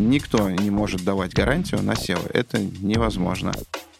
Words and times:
Никто 0.00 0.50
не 0.50 0.70
может 0.70 1.04
давать 1.04 1.34
гарантию 1.34 1.82
на 1.82 1.92
SEO. 1.92 2.30
Это 2.32 2.58
невозможно 2.58 3.52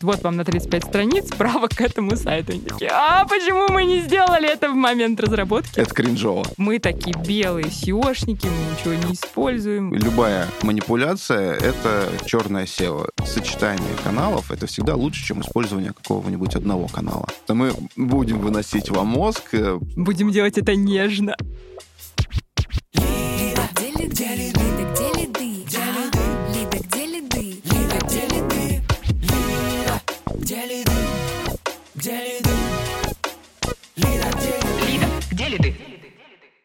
вот 0.02 0.22
вам 0.22 0.36
на 0.36 0.44
35 0.44 0.84
страниц 0.84 1.28
справа 1.28 1.68
к 1.68 1.80
этому 1.80 2.16
сайту. 2.16 2.52
Они 2.52 2.62
такие, 2.62 2.90
а 2.90 3.26
почему 3.26 3.68
мы 3.68 3.84
не 3.84 4.00
сделали 4.00 4.50
это 4.50 4.70
в 4.70 4.74
момент 4.74 5.20
разработки? 5.20 5.78
Это 5.78 5.94
кринжово. 5.94 6.46
Мы 6.56 6.78
такие 6.78 7.14
белые 7.16 7.66
SEOшники, 7.66 8.46
мы 8.46 8.72
ничего 8.72 8.94
не 8.94 9.14
используем. 9.14 9.92
Любая 9.94 10.48
манипуляция— 10.62 11.54
это 11.60 12.08
черное 12.24 12.64
SEO. 12.64 13.08
Сочетание 13.26 13.94
каналов— 14.02 14.50
это 14.52 14.66
всегда 14.66 14.94
лучше, 14.94 15.24
чем 15.24 15.42
использование 15.42 15.92
какого-нибудь 15.92 16.54
одного 16.54 16.86
канала. 16.88 17.26
Мы 17.48 17.72
будем 17.96 18.38
выносить 18.38 18.90
вам 18.90 19.08
мозг. 19.08 19.42
Э, 19.52 19.78
будем 19.96 20.30
делать 20.30 20.56
это 20.56 20.74
нежно. 20.74 21.36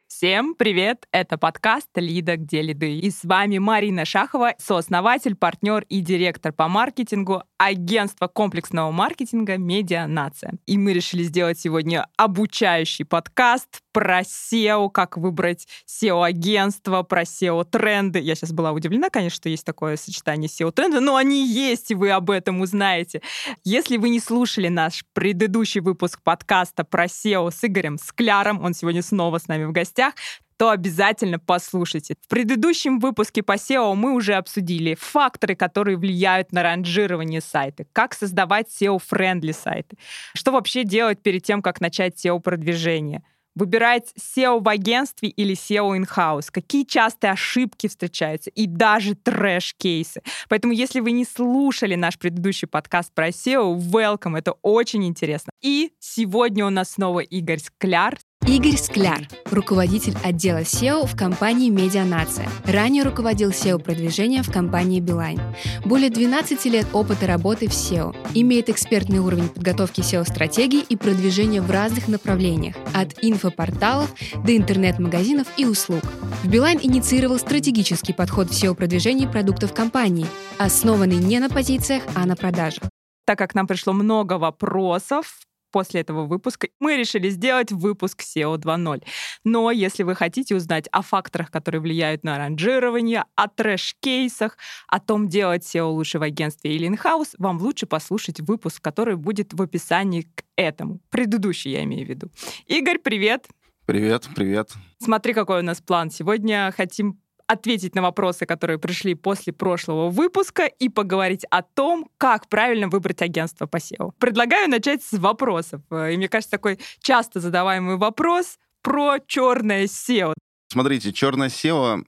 Всем 0.07 0.55
привет! 0.55 1.07
Это 1.11 1.37
подкаст 1.37 1.89
«Лида. 1.95 2.37
Где 2.37 2.61
лиды?» 2.61 2.99
И 2.99 3.09
с 3.09 3.23
вами 3.23 3.57
Марина 3.57 4.05
Шахова, 4.05 4.53
сооснователь, 4.59 5.35
партнер 5.35 5.83
и 5.89 6.01
директор 6.01 6.53
по 6.53 6.67
маркетингу 6.67 7.43
агентства 7.57 8.27
комплексного 8.27 8.91
маркетинга 8.91 9.57
«Медиа 9.57 10.07
Нация». 10.07 10.53
И 10.67 10.77
мы 10.77 10.93
решили 10.93 11.23
сделать 11.23 11.59
сегодня 11.59 12.07
обучающий 12.15 13.05
подкаст 13.05 13.81
про 13.95 14.23
SEO, 14.23 14.89
как 14.91 15.15
выбрать 15.15 15.69
SEO-агентство, 15.87 17.03
про 17.03 17.21
SEO-тренды. 17.21 18.19
Я 18.19 18.35
сейчас 18.35 18.51
была 18.51 18.73
удивлена, 18.73 19.09
конечно, 19.09 19.37
что 19.37 19.47
есть 19.47 19.63
такое 19.63 19.95
сочетание 19.95 20.49
SEO-тренда, 20.49 20.99
но 20.99 21.15
они 21.15 21.47
есть, 21.47 21.91
и 21.91 21.95
вы 21.95 22.11
об 22.11 22.29
этом 22.29 22.59
узнаете. 22.59 23.21
Если 23.63 23.95
вы 23.95 24.09
не 24.09 24.19
слушали 24.19 24.67
наш 24.67 25.05
предыдущий 25.13 25.79
выпуск 25.79 26.19
подкаста 26.21 26.83
про 26.83 27.05
SEO 27.05 27.49
с 27.51 27.63
Игорем 27.63 27.97
Скляром, 27.97 28.61
он 28.65 28.73
сегодня 28.73 29.01
снова 29.01 29.37
с 29.37 29.47
нами 29.47 29.63
в 29.63 29.71
гостях, 29.71 30.13
то 30.57 30.71
обязательно 30.71 31.39
послушайте. 31.39 32.15
В 32.21 32.27
предыдущем 32.27 32.99
выпуске 32.99 33.43
по 33.43 33.53
SEO 33.53 33.95
мы 33.95 34.13
уже 34.13 34.33
обсудили 34.33 34.97
факторы, 34.99 35.55
которые 35.55 35.95
влияют 35.95 36.51
на 36.51 36.63
ранжирование 36.63 37.39
сайта, 37.39 37.85
как 37.93 38.13
создавать 38.13 38.67
SEO-friendly 38.77 39.53
сайты, 39.53 39.95
что 40.33 40.51
вообще 40.51 40.83
делать 40.83 41.23
перед 41.23 41.43
тем, 41.43 41.61
как 41.61 41.79
начать 41.79 42.15
SEO-продвижение— 42.25 43.23
выбирать 43.55 44.13
SEO 44.19 44.61
в 44.61 44.67
агентстве 44.69 45.29
или 45.29 45.55
SEO 45.55 45.97
in-house, 45.97 46.47
какие 46.51 46.83
частые 46.83 47.31
ошибки 47.31 47.87
встречаются 47.87 48.49
и 48.49 48.67
даже 48.67 49.15
трэш-кейсы. 49.15 50.21
Поэтому, 50.49 50.73
если 50.73 50.99
вы 50.99 51.11
не 51.11 51.25
слушали 51.25 51.95
наш 51.95 52.19
предыдущий 52.19 52.67
подкаст 52.67 53.13
про 53.13 53.29
SEO, 53.29 53.75
welcome, 53.77 54.37
это 54.37 54.53
очень 54.61 55.05
интересно. 55.05 55.51
И 55.61 55.93
сегодня 55.99 56.65
у 56.65 56.69
нас 56.69 56.91
снова 56.91 57.21
Игорь 57.21 57.59
Скляр, 57.59 58.17
Игорь 58.47 58.77
Скляр, 58.77 59.27
руководитель 59.49 60.15
отдела 60.23 60.59
SEO 60.59 61.07
в 61.07 61.17
компании 61.17 61.69
«Медианация». 61.69 62.47
Ранее 62.63 63.01
руководил 63.01 63.49
SEO-продвижения 63.49 64.43
в 64.43 64.51
компании 64.51 64.99
«Билайн». 64.99 65.41
Более 65.83 66.11
12 66.11 66.63
лет 66.65 66.85
опыта 66.93 67.25
работы 67.25 67.67
в 67.67 67.71
SEO. 67.71 68.15
Имеет 68.35 68.69
экспертный 68.69 69.17
уровень 69.17 69.49
подготовки 69.49 70.01
SEO-стратегий 70.01 70.81
и 70.87 70.95
продвижения 70.95 71.59
в 71.59 71.71
разных 71.71 72.07
направлениях, 72.07 72.75
от 72.93 73.15
инфопорталов 73.23 74.13
до 74.45 74.55
интернет-магазинов 74.55 75.47
и 75.57 75.65
услуг. 75.65 76.03
В 76.43 76.47
«Билайн» 76.47 76.79
инициировал 76.83 77.39
стратегический 77.39 78.13
подход 78.13 78.49
в 78.49 78.53
SEO-продвижении 78.53 79.25
продуктов 79.25 79.73
компании, 79.73 80.27
основанный 80.59 81.17
не 81.17 81.39
на 81.39 81.49
позициях, 81.49 82.03
а 82.13 82.27
на 82.27 82.35
продажах. 82.35 82.83
Так 83.25 83.39
как 83.39 83.55
нам 83.55 83.65
пришло 83.65 83.91
много 83.91 84.33
вопросов 84.33 85.44
после 85.75 85.99
этого 85.99 86.25
выпуска 86.25 86.69
мы 86.79 86.95
решили 86.95 87.29
сделать 87.29 87.73
выпуск 87.73 88.21
SEO 88.21 88.55
2.0. 88.57 89.03
Но 89.43 89.71
если 89.71 90.03
вы 90.03 90.15
хотите 90.15 90.55
узнать 90.55 90.87
о 90.93 91.01
факторах, 91.01 91.51
которые 91.51 91.81
влияют 91.81 92.23
на 92.23 92.37
ранжирование, 92.37 93.25
о 93.35 93.49
трэш-кейсах, 93.49 94.57
о 94.87 95.01
том, 95.01 95.27
делать 95.27 95.63
SEO 95.63 95.89
лучше 95.89 96.17
в 96.17 96.21
агентстве 96.21 96.73
или 96.73 96.89
in-house, 96.89 97.35
вам 97.39 97.57
лучше 97.57 97.87
послушать 97.87 98.39
выпуск, 98.39 98.81
который 98.81 99.17
будет 99.17 99.53
в 99.53 99.61
описании 99.61 100.21
к 100.21 100.45
этому. 100.55 101.01
Предыдущий 101.09 101.71
я 101.71 101.83
имею 101.83 102.05
в 102.05 102.09
виду. 102.09 102.31
Игорь, 102.67 102.99
привет! 102.99 103.45
Привет, 103.85 104.29
привет. 104.33 104.71
Смотри, 104.99 105.33
какой 105.33 105.59
у 105.59 105.63
нас 105.63 105.81
план. 105.81 106.09
Сегодня 106.09 106.73
хотим 106.75 107.19
ответить 107.47 107.95
на 107.95 108.01
вопросы, 108.01 108.45
которые 108.45 108.79
пришли 108.79 109.15
после 109.15 109.53
прошлого 109.53 110.09
выпуска 110.09 110.65
и 110.65 110.89
поговорить 110.89 111.45
о 111.51 111.61
том, 111.61 112.09
как 112.17 112.49
правильно 112.49 112.87
выбрать 112.87 113.21
агентство 113.21 113.65
по 113.65 113.77
SEO. 113.77 114.11
Предлагаю 114.19 114.69
начать 114.69 115.03
с 115.03 115.17
вопросов. 115.17 115.81
Э, 115.91 116.13
и 116.13 116.17
мне 116.17 116.27
кажется, 116.27 116.51
такой 116.51 116.79
часто 117.01 117.39
задаваемый 117.39 117.97
вопрос 117.97 118.57
про 118.81 119.19
черное 119.25 119.85
SEO. 119.85 120.33
Смотрите, 120.71 121.13
черное 121.13 121.49
SEO 121.49 122.03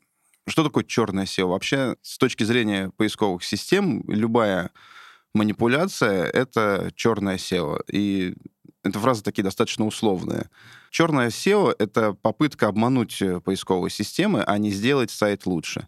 что 0.48 0.64
такое 0.64 0.86
черное 0.86 1.26
SEO? 1.26 1.48
Вообще, 1.48 1.98
с 2.02 2.18
точки 2.18 2.44
зрения 2.44 2.90
поисковых 2.96 3.44
систем, 3.44 4.02
любая 4.08 4.72
манипуляция— 5.34 6.24
это 6.34 6.92
черное 6.96 7.36
SEO. 7.36 7.82
И 7.92 8.34
эта 8.84 9.00
фраза 9.00 9.24
такие 9.24 9.44
достаточно 9.44 9.86
условные. 9.86 10.50
Черное 10.92 11.30
SEO— 11.30 11.76
это 11.80 12.14
попытка 12.14 12.68
обмануть 12.68 13.22
э, 13.22 13.40
поисковые 13.42 13.92
системы, 13.92 14.44
а 14.44 14.58
не 14.58 14.72
сделать 14.72 15.12
сайт 15.12 15.46
лучше. 15.46 15.88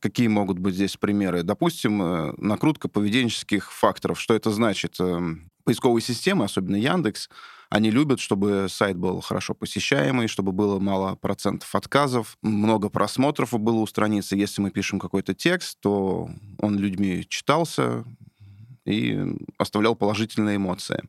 Какие 0.00 0.28
могут 0.28 0.58
быть 0.58 0.74
здесь 0.74 0.96
примеры? 0.96 1.42
Допустим, 1.42 2.02
э, 2.02 2.34
накрутка 2.38 2.88
поведенческих 2.88 3.72
факторов. 3.72 4.20
Что 4.20 4.34
это 4.34 4.50
значит? 4.50 5.00
Эм, 5.00 5.50
поисковые 5.64 6.02
системы, 6.02 6.44
особенно 6.44 6.76
Яндекс, 6.76 7.28
они 7.70 7.90
любят, 7.90 8.20
чтобы 8.20 8.66
сайт 8.68 8.96
был 8.96 9.20
хорошо 9.20 9.54
посещаемый, 9.54 10.28
чтобы 10.28 10.52
было 10.52 10.78
мало 10.78 11.16
процентов 11.16 11.74
отказов, 11.74 12.36
много 12.40 12.88
просмотров 12.88 13.52
было 13.58 13.80
у 13.80 13.86
страницы. 13.86 14.36
Если 14.36 14.62
мы 14.62 14.70
пишем 14.70 15.00
какой-то 15.00 15.34
текст, 15.34 15.80
то 15.80 16.30
он 16.60 16.78
людьми 16.78 17.26
читался 17.28 18.04
и 18.86 19.18
оставлял 19.58 19.96
положительные 19.96 20.56
эмоции. 20.56 21.02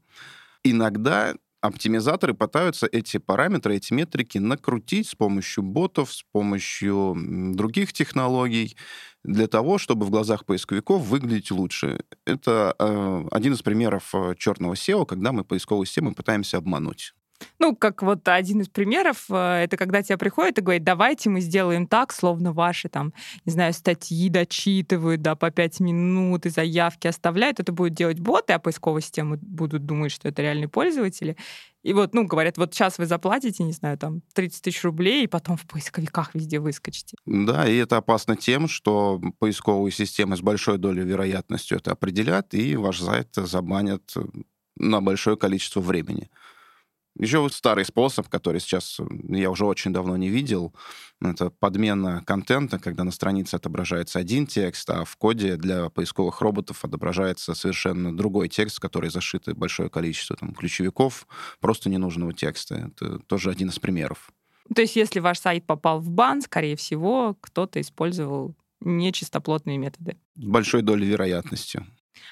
Иногда 0.68 1.36
оптимизаторы 1.62 2.34
пытаются 2.34 2.88
эти 2.92 3.18
параметры, 3.18 3.76
эти 3.76 3.94
метрики 3.94 4.40
накрутить 4.40 5.08
с 5.08 5.14
помощью 5.14 5.64
ботов, 5.64 6.12
с 6.12 6.24
помощью 6.32 7.16
других 7.54 7.94
технологий 7.94 8.76
для 9.24 9.48
того, 9.48 9.78
чтобы 9.78 10.08
в 10.08 10.10
глазах 10.10 10.44
поисковиков 10.46 11.04
выглядеть 11.04 11.52
лучше. 11.52 12.00
Это 12.26 12.76
э, 12.80 13.28
один 13.32 13.54
из 13.54 13.62
примеров 13.62 14.10
э, 14.16 14.34
черного 14.40 14.74
SEO, 14.74 15.06
когда 15.06 15.32
мы 15.32 15.44
поисковые 15.44 15.86
системы 15.86 16.16
пытаемся 16.16 16.58
обмануть. 16.58 17.14
Ну, 17.60 17.76
как 17.76 18.02
вот 18.02 18.28
один 18.28 18.62
из 18.62 18.70
примеров, 18.70 19.26
э, 19.30 19.64
это 19.64 19.78
когда 19.78 20.02
тебе 20.02 20.18
приходит 20.18 20.58
и 20.58 20.62
говорит, 20.62 20.84
давайте 20.84 21.30
мы 21.30 21.42
сделаем 21.42 21.88
так, 21.88 22.14
словно 22.14 22.54
ваши 22.54 22.90
там, 22.90 23.14
не 23.46 23.52
знаю, 23.52 23.74
статьи 23.74 24.30
дочитывают, 24.30 25.22
да, 25.22 25.36
по 25.36 25.52
пять 25.52 25.80
минут 25.80 26.46
и 26.46 26.50
заявки 26.50 27.08
оставляют. 27.08 27.60
Это 27.60 27.72
будут 27.72 27.94
делать 27.94 28.20
боты, 28.20 28.54
а 28.54 28.60
поисковые 28.60 29.02
системы 29.02 29.38
будут 29.42 29.86
думать, 29.86 30.12
что 30.12 30.28
это 30.28 30.42
реальные 30.42 30.70
пользователи. 30.70 31.38
И 31.84 31.94
вот, 31.94 32.16
ну, 32.16 32.26
говорят, 32.26 32.58
вот 32.58 32.74
сейчас 32.74 32.98
вы 32.98 33.06
заплатите, 33.06 33.64
не 33.64 33.72
знаю, 33.72 33.98
там, 34.00 34.22
30 34.34 34.64
тысяч 34.64 34.84
рублей, 34.84 35.26
и 35.26 35.28
потом 35.28 35.56
в 35.56 35.68
поисковиках 35.68 36.34
везде 36.34 36.60
выскочите. 36.60 37.16
Да, 37.28 37.68
и 37.68 37.76
это 37.78 37.98
опасно 37.98 38.36
тем, 38.36 38.68
что 38.68 39.22
поисковые 39.38 39.92
системы 39.92 40.36
с 40.36 40.42
большой 40.42 40.80
долей 40.80 41.04
вероятностью 41.04 41.78
это 41.78 41.92
определят, 41.92 42.56
и 42.56 42.76
ваш 42.76 43.02
сайт 43.02 43.30
забанят 43.36 44.16
на 44.78 45.02
большое 45.02 45.38
количество 45.38 45.80
времени. 45.80 46.30
Еще 47.18 47.40
вот 47.40 47.54
старый 47.54 47.86
способ, 47.86 48.28
который 48.28 48.60
сейчас 48.60 49.00
я 49.30 49.50
уже 49.50 49.66
очень 49.66 49.94
давно 49.94 50.18
не 50.18 50.30
видел, 50.30 50.74
это 51.22 51.50
подмена 51.50 52.22
контента, 52.26 52.78
когда 52.78 53.06
на 53.06 53.12
странице 53.12 53.56
отображается 53.56 54.20
один 54.20 54.48
текст, 54.48 54.90
а 54.90 55.06
в 55.06 55.16
коде 55.16 55.56
для 55.56 55.90
поисковых 55.90 56.42
роботов 56.42 56.84
отображается 56.84 57.56
совершенно 57.56 58.16
другой 58.16 58.50
текст, 58.50 58.80
который 58.80 59.10
зашит 59.10 59.48
большое 59.56 59.90
количество 59.90 60.36
там, 60.36 60.54
ключевиков, 60.54 61.26
просто 61.62 61.90
ненужного 61.90 62.34
текста. 62.34 62.92
Это 62.94 63.20
тоже 63.20 63.50
один 63.50 63.70
из 63.70 63.80
примеров. 63.80 64.32
То 64.74 64.82
есть 64.82 64.96
если 64.96 65.20
ваш 65.20 65.40
сайт 65.40 65.66
попал 65.66 66.00
в 66.00 66.10
бан, 66.10 66.42
скорее 66.42 66.76
всего, 66.76 67.38
кто-то 67.40 67.80
использовал 67.80 68.56
нечистоплотные 68.82 69.78
методы. 69.78 70.18
С 70.36 70.44
большой 70.44 70.82
долей 70.82 71.08
вероятности. 71.08 71.86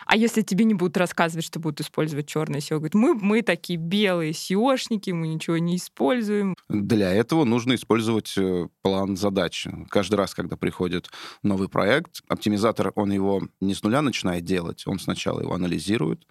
А 0.05 0.15
если 0.15 0.41
тебе 0.41 0.65
не 0.65 0.73
будут 0.73 0.97
рассказывать, 0.97 1.45
что 1.45 1.59
будут 1.59 1.81
использовать 1.81 2.27
черное 2.27 2.59
SEO? 2.59 2.77
Говорят, 2.77 2.93
мы, 2.93 3.13
мы 3.13 3.41
такие 3.41 3.77
белые 3.77 4.31
SEOшники, 4.31 5.11
мы 5.11 5.27
ничего 5.27 5.57
не 5.57 5.77
используем. 5.77 6.55
Для 6.69 7.11
этого 7.11 7.43
нужно 7.43 7.75
использовать 7.75 8.33
э, 8.37 8.67
план 8.81 9.17
задач. 9.17 9.67
Каждый 9.89 10.15
раз, 10.15 10.33
когда 10.33 10.57
приходит 10.57 11.09
новый 11.41 11.69
проект, 11.69 12.21
оптимизатор, 12.27 12.91
он 12.95 13.11
его 13.11 13.41
не 13.61 13.73
с 13.73 13.83
нуля 13.83 14.01
начинает 14.01 14.43
делать, 14.43 14.83
он 14.85 14.99
сначала 14.99 15.41
его 15.41 15.53
анализирует, 15.53 16.25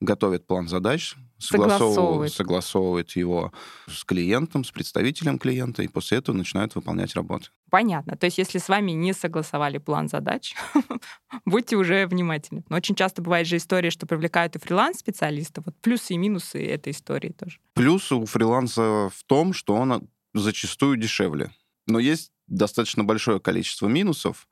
готовит 0.00 0.46
план 0.46 0.68
задач, 0.68 1.16
согласовывает. 1.38 2.32
согласовывает 2.32 3.10
его 3.16 3.52
с 3.86 4.04
клиентом, 4.04 4.64
с 4.64 4.70
представителем 4.70 5.38
клиента, 5.38 5.82
и 5.82 5.88
после 5.88 6.18
этого 6.18 6.36
начинают 6.36 6.74
выполнять 6.74 7.14
работы. 7.14 7.48
Понятно. 7.70 8.16
То 8.16 8.26
есть 8.26 8.38
если 8.38 8.58
с 8.58 8.68
вами 8.68 8.92
не 8.92 9.12
согласовали 9.12 9.78
план 9.78 10.08
задач, 10.08 10.54
будьте 11.44 11.76
уже 11.76 12.06
внимательны. 12.06 12.64
Но 12.68 12.76
очень 12.76 12.94
часто 12.94 13.22
бывает 13.22 13.46
же 13.46 13.56
история, 13.56 13.90
что 13.90 14.06
привлекают 14.06 14.56
и 14.56 14.58
фриланс-специалистов. 14.58 15.66
Вот 15.66 15.76
плюсы 15.80 16.14
и 16.14 16.18
минусы 16.18 16.64
этой 16.64 16.92
истории 16.92 17.30
тоже. 17.30 17.58
Плюс 17.74 18.10
у 18.12 18.24
фриланса 18.24 19.10
в 19.14 19.24
том, 19.26 19.52
что 19.52 19.74
он 19.74 20.08
зачастую 20.34 20.96
дешевле. 20.96 21.50
Но 21.86 21.98
есть 21.98 22.32
достаточно 22.46 23.04
большое 23.04 23.40
количество 23.40 23.88
минусов, 23.88 24.48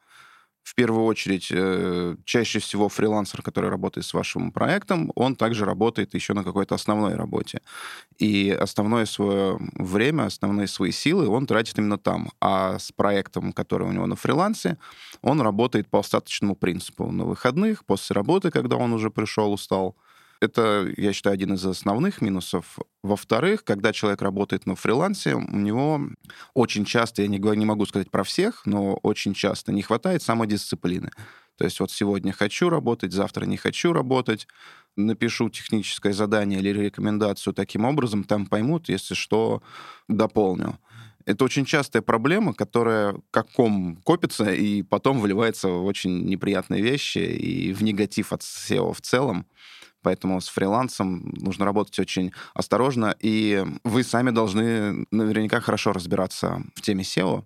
в 0.67 0.75
первую 0.75 1.05
очередь, 1.05 1.53
э, 1.53 2.17
чаще 2.25 2.59
всего 2.59 2.89
фрилансер, 2.89 3.41
который 3.41 3.71
работает 3.71 4.05
с 4.05 4.13
вашим 4.15 4.51
проектом, 4.51 5.13
он 5.15 5.37
также 5.37 5.65
работает 5.65 6.15
еще 6.15 6.35
на 6.35 6.43
какой-то 6.43 6.75
основной 6.75 7.15
работе. 7.15 7.61
И 8.19 8.51
основное 8.51 9.07
свое 9.07 9.59
время, 9.75 10.25
основные 10.25 10.67
свои 10.67 10.91
силы 10.91 11.29
он 11.29 11.47
тратит 11.47 11.79
именно 11.79 11.99
там. 11.99 12.33
А 12.41 12.81
с 12.81 12.91
проектом, 12.91 13.53
который 13.53 13.87
у 13.87 13.93
него 13.93 14.07
на 14.07 14.17
фрилансе, 14.17 14.77
он 15.23 15.41
работает 15.41 15.89
по 15.89 16.01
остаточному 16.01 16.57
принципу. 16.57 17.13
На 17.13 17.25
выходных, 17.25 17.85
после 17.85 18.15
работы, 18.15 18.51
когда 18.51 18.75
он 18.77 18.93
уже 18.93 19.11
пришел, 19.11 19.53
устал, 19.53 19.95
это, 20.41 20.93
я 20.97 21.13
считаю, 21.13 21.35
один 21.35 21.55
из 21.55 21.65
основных 21.65 22.21
минусов. 22.21 22.79
Во-вторых, 23.03 23.65
когда 23.65 23.93
человек 23.93 24.23
работает 24.23 24.67
на 24.67 24.77
фрилансе, 24.77 25.35
у 25.35 25.57
него 25.57 26.01
очень 26.55 26.85
часто, 26.85 27.23
я 27.23 27.29
не, 27.29 27.39
не 27.39 27.67
могу 27.67 27.87
сказать 27.87 28.11
про 28.11 28.25
всех, 28.25 28.67
но 28.67 28.95
очень 29.03 29.35
часто 29.35 29.73
не 29.73 29.83
хватает 29.83 30.23
самодисциплины. 30.23 31.11
То 31.57 31.65
есть 31.65 31.81
вот 31.81 31.91
сегодня 31.91 32.33
хочу 32.33 32.69
работать, 32.69 33.13
завтра 33.13 33.47
не 33.47 33.57
хочу 33.57 33.93
работать, 33.93 34.47
напишу 34.95 35.49
техническое 35.49 36.13
задание 36.13 36.61
или 36.61 36.69
рекомендацию 36.69 37.55
таким 37.55 37.85
образом, 37.85 38.25
там 38.25 38.47
поймут, 38.47 38.89
если 38.89 39.15
что, 39.15 39.63
дополню. 40.09 40.79
Это 41.25 41.45
очень 41.45 41.65
частая 41.65 42.03
проблема, 42.03 42.55
которая 42.55 43.17
как 43.33 43.51
ком 43.51 43.97
копится 44.05 44.53
и 44.53 44.83
потом 44.83 45.19
выливается 45.19 45.69
в 45.69 45.85
очень 45.85 46.25
неприятные 46.25 46.83
вещи 46.83 47.19
и 47.19 47.73
в 47.73 47.83
негатив 47.83 48.33
от 48.33 48.43
SEO 48.43 48.93
в 48.95 49.01
целом. 49.01 49.47
Поэтому 50.03 50.41
с 50.41 50.49
фрилансом 50.49 51.35
нужно 51.37 51.65
работать 51.65 51.99
очень 51.99 52.33
осторожно, 52.55 53.17
и 53.21 53.65
вы 53.85 54.03
сами 54.03 54.31
должны 54.31 55.07
наверняка 55.11 55.61
хорошо 55.61 55.93
разбираться 55.93 56.63
в 56.75 56.81
теме 56.81 57.03
SEO, 57.03 57.45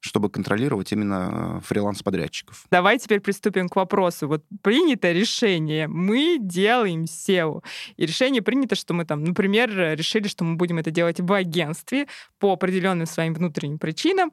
чтобы 0.00 0.30
контролировать 0.30 0.92
именно 0.92 1.58
э, 1.58 1.60
фриланс-подрядчиков. 1.66 2.64
Давай 2.70 2.98
теперь 2.98 3.20
приступим 3.20 3.68
к 3.68 3.76
вопросу. 3.76 4.28
Вот 4.28 4.44
принято 4.62 5.12
решение, 5.12 5.88
мы 5.88 6.38
делаем 6.40 7.04
SEO. 7.04 7.62
И 7.96 8.06
решение 8.06 8.40
принято, 8.40 8.74
что 8.74 8.94
мы 8.94 9.04
там, 9.04 9.22
например, 9.24 9.70
решили, 9.70 10.26
что 10.26 10.44
мы 10.44 10.56
будем 10.56 10.78
это 10.78 10.90
делать 10.90 11.20
в 11.20 11.32
агентстве 11.32 12.06
по 12.38 12.52
определенным 12.52 13.06
своим 13.06 13.34
внутренним 13.34 13.78
причинам. 13.78 14.32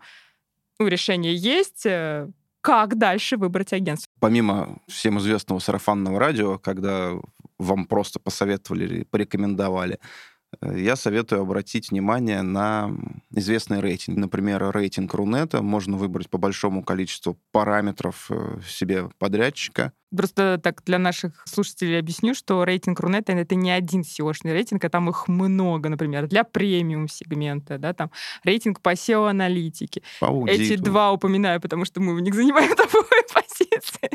Ну, 0.79 0.87
решение 0.87 1.35
есть, 1.35 1.85
э, 1.85 2.29
как 2.61 2.97
дальше 2.97 3.37
выбрать 3.37 3.73
агентство? 3.73 4.11
Помимо 4.19 4.79
всем 4.87 5.19
известного 5.19 5.59
сарафанного 5.59 6.19
радио, 6.19 6.59
когда 6.59 7.13
вам 7.59 7.85
просто 7.85 8.19
посоветовали 8.19 8.85
или 8.85 9.03
порекомендовали, 9.03 9.99
э, 10.61 10.79
я 10.79 10.95
советую 10.95 11.41
обратить 11.41 11.91
внимание 11.91 12.41
на 12.41 12.91
известный 13.31 13.79
рейтинг. 13.79 14.17
Например, 14.17 14.71
рейтинг 14.71 15.13
Рунета 15.13 15.61
можно 15.61 15.97
выбрать 15.97 16.29
по 16.29 16.37
большому 16.37 16.83
количеству 16.83 17.37
параметров 17.51 18.27
э, 18.29 18.59
себе 18.67 19.09
подрядчика. 19.17 19.93
Просто 20.15 20.57
так 20.63 20.83
для 20.85 20.99
наших 20.99 21.43
слушателей 21.45 21.99
объясню, 21.99 22.33
что 22.33 22.63
рейтинг 22.63 22.99
Рунета— 23.01 23.31
это 23.33 23.55
не 23.55 23.71
один 23.71 24.01
SEO-шный 24.01 24.53
рейтинг, 24.53 24.85
а 24.85 24.89
там 24.89 25.09
их 25.09 25.27
много, 25.27 25.89
например, 25.89 26.27
для 26.27 26.45
премиум-сегмента, 26.45 27.77
да, 27.77 27.93
там 27.93 28.11
рейтинг 28.43 28.79
по 28.79 28.93
SEO-аналитике. 28.93 30.03
Эти 30.47 30.77
два 30.77 31.11
упоминаю, 31.11 31.59
потому 31.59 31.83
что 31.83 31.99
мы 31.99 32.15
в 32.15 32.21
них 32.21 32.33
занимаем 32.33 32.69
топовые 32.75 33.23
позиции. 33.57 34.09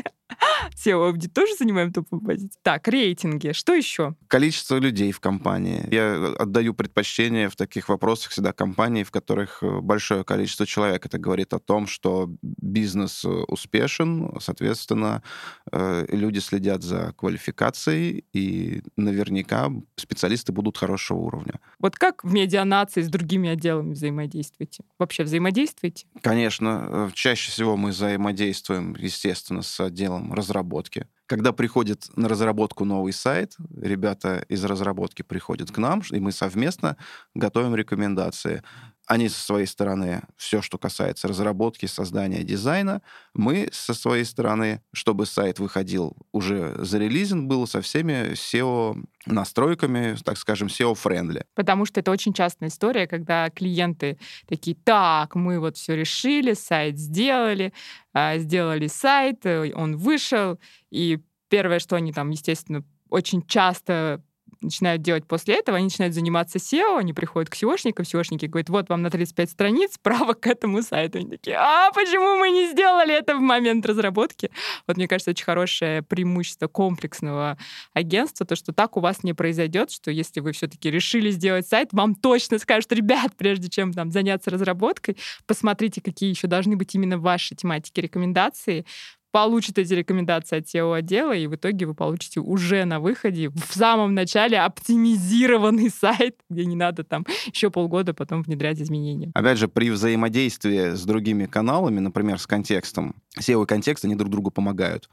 SEO 0.75 1.05
аудит 1.07 1.33
тоже 1.33 1.55
занимаем 1.55 1.91
топовую 1.91 2.25
позицию. 2.25 2.59
Так, 2.61 2.87
рейтинги. 2.87 3.51
Что 3.51 3.73
еще? 3.73 4.15
Количество 4.27 4.77
людей 4.77 5.11
в 5.11 5.19
компании. 5.19 5.87
Я 5.91 6.33
отдаю 6.39 6.73
предпочтение 6.73 7.49
в 7.49 7.55
таких 7.55 7.89
вопросах 7.89 8.31
всегда 8.31 8.53
компании, 8.53 9.03
в 9.03 9.11
которых 9.11 9.61
э, 9.61 9.79
большое 9.79 10.23
количество 10.23 10.65
человек. 10.65 11.05
Это 11.05 11.17
говорит 11.17 11.53
о 11.53 11.59
том, 11.59 11.87
что 11.87 12.29
бизнес 12.41 13.23
э, 13.25 13.29
успешен, 13.29 14.35
соответственно, 14.39 15.23
э, 15.71 16.05
люди 16.09 16.39
следят 16.39 16.83
за 16.83 17.13
квалификацией, 17.13 18.25
и 18.33 18.81
наверняка 18.97 19.71
специалисты 19.95 20.51
будут 20.51 20.77
хорошего 20.77 21.19
уровня. 21.19 21.59
Вот 21.79 21.95
как 21.95 22.23
в 22.23 22.33
медианации 22.33 23.01
с 23.01 23.09
другими 23.09 23.49
отделами 23.49 23.93
взаимодействуете? 23.93 24.83
Вообще 24.97 25.23
взаимодействуете? 25.23 26.05
Конечно. 26.21 27.11
Чаще 27.13 27.51
всего 27.51 27.77
мы 27.77 27.89
взаимодействуем, 27.89 28.95
естественно, 28.97 29.32
с 29.61 29.79
отделом 29.79 30.33
разработки. 30.33 31.07
Когда 31.25 31.51
приходит 31.51 32.05
на 32.15 32.27
разработку 32.27 32.85
новый 32.85 33.13
сайт, 33.13 33.55
ребята 33.75 34.45
из 34.49 34.63
разработки 34.65 35.21
приходят 35.21 35.71
к 35.71 35.77
нам, 35.77 36.01
и 36.11 36.19
мы 36.19 36.31
совместно 36.31 36.97
готовим 37.33 37.75
рекомендации. 37.75 38.63
Они 39.05 39.27
со 39.27 39.39
своей 39.41 39.65
стороны 39.65 40.21
все, 40.37 40.61
что 40.61 40.77
касается 40.77 41.27
разработки, 41.27 41.85
создания 41.87 42.43
дизайна. 42.43 43.01
Мы 43.33 43.67
со 43.73 43.93
своей 43.93 44.23
стороны, 44.23 44.81
чтобы 44.93 45.25
сайт 45.25 45.59
выходил 45.59 46.15
уже 46.31 46.73
зарелизен, 46.77 47.47
был 47.47 47.67
со 47.67 47.81
всеми 47.81 48.31
SEO 48.33 49.03
настройками, 49.25 50.15
так 50.23 50.37
скажем, 50.37 50.69
SEO-friendly. 50.69 51.45
Потому 51.53 51.85
что 51.85 51.99
это 51.99 52.11
очень 52.11 52.33
частая 52.33 52.69
история, 52.69 53.05
когда 53.07 53.49
клиенты 53.49 54.17
такие, 54.47 54.75
так, 54.83 55.35
мы 55.35 55.59
вот 55.59 55.75
все 55.75 55.95
решили, 55.95 56.53
сайт 56.53 56.97
сделали, 56.97 57.73
а, 58.13 58.37
сделали 58.37 58.87
сайт, 58.87 59.45
э, 59.45 59.73
он 59.73 59.97
вышел, 59.97 60.59
и 60.91 61.19
первое, 61.49 61.79
что 61.79 61.97
они 61.97 62.13
там, 62.13 62.29
естественно, 62.29 62.83
очень 63.09 63.45
часто 63.45 64.23
начинают 64.63 65.01
делать 65.01 65.25
после 65.25 65.55
этого, 65.55 65.77
они 65.77 65.85
начинают 65.85 66.13
заниматься 66.13 66.57
SEO, 66.57 66.97
они 66.97 67.13
приходят 67.13 67.49
к 67.49 67.55
SEO 67.55 67.68
шникам, 67.68 68.03
SEO 68.03 68.18
шники 68.18 68.47
говорят, 68.47 68.69
вот 68.69 68.89
вам 68.89 69.01
на 69.01 69.09
35 69.09 69.49
страниц 69.49 69.93
справок 69.93 70.39
к 70.39 70.47
этому 70.47 70.81
сайту. 70.81 71.19
Они 71.19 71.29
такие, 71.29 71.55
а 71.57 71.91
почему 71.91 72.37
мы 72.37 72.49
не 72.49 72.67
сделали 72.67 73.13
это 73.13 73.35
в 73.35 73.39
момент 73.39 73.85
разработки? 73.85 74.49
Вот 74.87 74.97
мне 74.97 75.07
кажется, 75.07 75.31
очень 75.31 75.45
хорошее 75.45 76.01
преимущество 76.01 76.67
комплексного 76.67 77.57
агентства, 77.93 78.45
то, 78.45 78.55
что 78.55 78.73
так 78.73 78.97
у 78.97 78.99
вас 78.99 79.23
не 79.23 79.33
произойдет, 79.33 79.91
что 79.91 80.11
если 80.11 80.39
вы 80.39 80.51
все-таки 80.51 80.89
решили 80.89 81.31
сделать 81.31 81.67
сайт, 81.67 81.89
вам 81.91 82.15
точно 82.15 82.59
скажут, 82.59 82.91
ребят, 82.91 83.31
прежде 83.37 83.69
чем 83.69 83.93
там 83.93 84.11
заняться 84.11 84.49
разработкой, 84.49 85.17
посмотрите, 85.45 86.01
какие 86.01 86.29
еще 86.29 86.47
должны 86.47 86.75
быть 86.75 86.93
именно 86.95 87.17
ваши 87.17 87.55
тематики 87.55 87.99
рекомендации, 87.99 88.85
получит 89.33 89.79
эти 89.79 89.93
рекомендации 89.95 90.59
от 90.59 90.65
SEO-отдела, 90.65 91.33
и 91.33 91.47
в 91.47 91.55
итоге 91.55 91.87
вы 91.87 91.95
получите 91.95 92.39
уже 92.39 92.85
на 92.85 92.99
выходе, 92.99 93.49
в 93.49 93.73
самом 93.73 94.13
начале, 94.13 94.59
оптимизированный 94.59 95.89
сайт, 96.01 96.37
где 96.51 96.65
не 96.65 96.75
надо 96.75 97.03
там 97.03 97.25
еще 97.51 97.71
полгода 97.71 98.13
потом 98.13 98.43
внедрять 98.43 98.79
изменения. 98.79 99.31
Опять 99.33 99.57
же, 99.57 99.67
при 99.67 99.89
взаимодействии 99.89 100.91
с 100.91 101.03
другими 101.03 101.47
каналами, 101.47 101.99
например, 101.99 102.37
с 102.37 102.45
контекстом, 102.45 103.15
SEO 103.39 103.63
и 103.63 103.65
контекст, 103.65 104.05
они 104.05 104.15
друг 104.15 104.29
другу 104.29 104.51
помогают. 104.51 105.09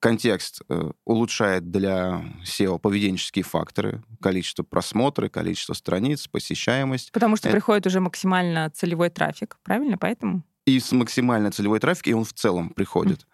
Контекст 0.00 0.62
э, 0.68 0.90
улучшает 1.04 1.70
для 1.70 2.24
SEO 2.44 2.80
поведенческие 2.80 3.44
факторы, 3.44 4.02
количество 4.20 4.64
просмотра, 4.64 5.28
количество 5.28 5.74
страниц, 5.74 6.26
посещаемость. 6.26 7.12
Потому 7.12 7.36
что 7.36 7.48
Это... 7.48 7.56
приходит 7.56 7.86
уже 7.86 8.00
максимально 8.00 8.68
целевой 8.70 9.10
трафик, 9.10 9.58
правильно? 9.62 9.96
Поэтому? 9.96 10.42
И 10.64 10.80
с 10.80 10.90
максимально 10.90 11.52
целевой 11.52 11.78
трафик, 11.78 12.08
и 12.08 12.14
он 12.14 12.24
в 12.24 12.32
целом 12.32 12.70
приходит. 12.70 13.26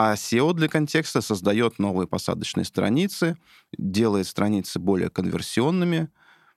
А 0.00 0.14
SEO 0.14 0.54
для 0.54 0.68
контекста 0.68 1.20
создает 1.20 1.80
новые 1.80 2.06
посадочные 2.06 2.64
страницы, 2.64 3.36
делает 3.76 4.28
страницы 4.28 4.78
более 4.78 5.10
конверсионными 5.10 6.08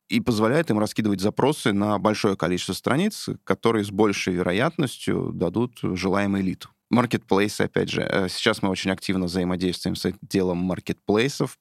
и 0.10 0.20
позволяет 0.20 0.70
им 0.70 0.78
раскидывать 0.78 1.22
запросы 1.22 1.74
на 1.74 1.98
большое 1.98 2.38
количество 2.38 2.74
страниц, 2.74 3.30
которые 3.44 3.84
с 3.84 3.90
большей 3.90 4.36
вероятностью 4.36 5.32
дадут 5.34 5.80
желаемый 5.82 6.44
лид. 6.44 6.68
Маркетплейсы, 6.92 7.62
опять 7.62 7.90
же. 7.90 8.04
Э, 8.04 8.30
сейчас 8.30 8.62
мы 8.62 8.70
очень 8.70 8.92
активно 8.92 9.26
взаимодействуем 9.26 9.96
с 9.96 10.14
делом 10.22 10.58
маркетплейсов, 10.60 11.58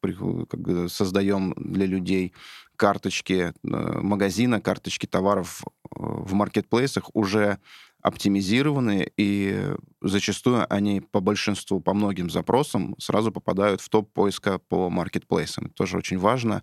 создаем 0.89 1.55
для 1.57 1.87
людей 1.87 2.35
карточки 2.77 3.33
э, 3.33 3.53
магазина, 3.63 4.61
карточки 4.61 5.07
товаров 5.07 5.63
э, 5.65 5.67
в 5.99 6.35
маркетплейсах 6.35 7.09
уже 7.15 7.59
оптимизированы, 8.03 9.11
и 9.17 9.75
зачастую 10.01 10.67
они 10.73 11.01
по 11.01 11.21
большинству, 11.21 11.81
по 11.81 11.95
многим 11.95 12.31
запросам 12.31 12.95
сразу 12.99 13.33
попадают 13.33 13.81
в 13.81 13.89
топ 13.89 14.13
поиска 14.13 14.59
по 14.59 14.91
маркетплейсам. 14.91 15.67
Это 15.67 15.75
тоже 15.75 15.99
очень 15.99 16.19
важно. 16.19 16.63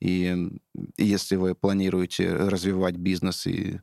И 0.00 0.50
если 0.96 1.36
вы 1.36 1.54
планируете 1.54 2.34
развивать 2.34 2.96
бизнес 2.96 3.46
и 3.46 3.80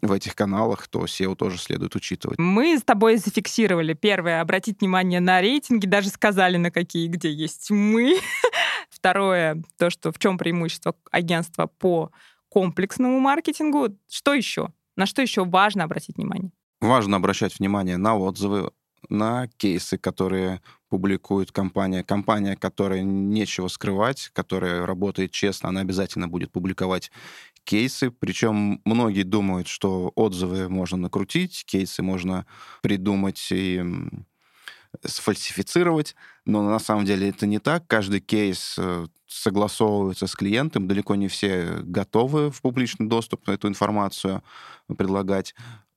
в 0.00 0.12
этих 0.12 0.34
каналах, 0.34 0.88
то 0.88 1.04
SEO 1.04 1.36
тоже 1.36 1.58
следует 1.58 1.94
учитывать. 1.94 2.38
Мы 2.38 2.78
с 2.78 2.82
тобой 2.82 3.16
зафиксировали. 3.16 3.94
Первое, 3.94 4.40
обратить 4.40 4.80
внимание 4.80 5.20
на 5.20 5.40
рейтинги, 5.40 5.86
даже 5.86 6.08
сказали, 6.08 6.56
на 6.56 6.70
какие, 6.70 7.08
где 7.08 7.30
есть 7.30 7.70
мы. 7.70 8.18
Второе, 8.90 9.62
то, 9.78 9.90
что 9.90 10.12
в 10.12 10.18
чем 10.18 10.38
преимущество 10.38 10.94
агентства 11.10 11.66
по 11.66 12.10
комплексному 12.48 13.18
маркетингу. 13.20 13.96
Что 14.10 14.34
еще? 14.34 14.68
На 14.96 15.06
что 15.06 15.22
еще 15.22 15.44
важно 15.44 15.84
обратить 15.84 16.16
внимание? 16.16 16.52
Важно 16.80 17.16
обращать 17.16 17.58
внимание 17.58 17.96
на 17.96 18.16
отзывы, 18.16 18.72
на 19.08 19.48
кейсы, 19.56 19.98
которые 19.98 20.60
публикует 20.88 21.52
компания. 21.52 22.04
Компания, 22.04 22.56
которая 22.56 23.02
нечего 23.02 23.68
скрывать, 23.68 24.30
которая 24.32 24.86
работает 24.86 25.30
честно, 25.32 25.70
она 25.70 25.80
обязательно 25.80 26.28
будет 26.28 26.52
публиковать 26.52 27.10
кейсы. 27.64 28.10
Причем 28.10 28.80
многие 28.84 29.22
думают, 29.22 29.68
что 29.68 30.12
отзывы 30.14 30.68
можно 30.68 30.96
накрутить, 30.96 31.64
кейсы 31.66 32.02
можно 32.02 32.46
придумать 32.82 33.48
и 33.50 33.82
сфальсифицировать, 35.04 36.14
но 36.44 36.62
на 36.62 36.78
самом 36.78 37.04
деле 37.04 37.28
это 37.28 37.46
не 37.46 37.58
так. 37.58 37.86
Каждый 37.86 38.20
кейс 38.20 38.76
э, 38.78 39.06
согласовывается 39.26 40.26
с 40.26 40.34
клиентом, 40.34 40.86
далеко 40.88 41.14
не 41.14 41.28
все 41.28 41.78
готовы 41.82 42.50
в 42.50 42.60
публичный 42.60 43.08
доступ 43.08 43.48
эту 43.48 43.68
информацию 43.68 44.42
предлагать 44.96 45.54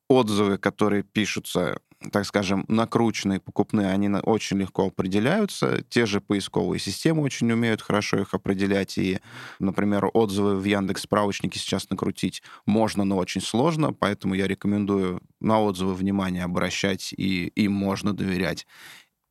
отзывы, 0.08 0.58
которые 0.58 1.04
пишутся, 1.04 1.80
так 2.12 2.26
скажем, 2.26 2.66
накрученные, 2.68 3.40
покупные, 3.40 3.88
они 3.88 4.10
очень 4.24 4.58
легко 4.60 4.88
определяются. 4.88 5.84
Те 5.90 6.06
же 6.06 6.22
поисковые 6.22 6.80
системы 6.80 7.22
очень 7.22 7.52
умеют 7.52 7.82
хорошо 7.82 8.20
их 8.20 8.34
определять. 8.34 8.98
И, 8.98 9.20
например, 9.60 10.10
отзывы 10.14 10.58
в 10.58 10.64
Яндекс 10.64 11.04
справочнике 11.04 11.60
сейчас 11.60 11.90
накрутить 11.90 12.44
можно, 12.66 13.04
но 13.04 13.18
очень 13.18 13.42
сложно, 13.42 13.94
поэтому 13.94 14.36
я 14.36 14.48
рекомендую 14.48 15.22
на 15.40 15.60
отзывы 15.62 15.94
внимание 15.94 16.44
обращать, 16.44 17.14
и 17.14 17.48
им 17.48 17.72
можно 17.72 18.14
доверять. 18.14 18.66